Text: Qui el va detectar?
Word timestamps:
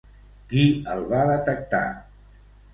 Qui 0.53 0.63
el 0.95 1.05
va 1.13 1.21
detectar? 1.33 1.85